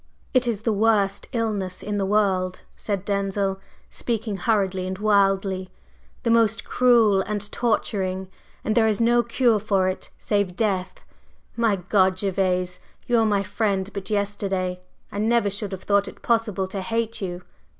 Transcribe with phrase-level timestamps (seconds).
[0.33, 3.59] "It is the worst illness in the world," said Denzil,
[3.91, 5.69] speaking hurriedly and wildly.
[6.23, 8.27] "The most cruel and torturing!
[8.63, 11.03] And there is no cure for it save death.
[11.55, 12.79] My God, Gervase!
[13.05, 14.79] You were my friend but yesterday!
[15.11, 17.43] I never should have thought it possible to hate you!"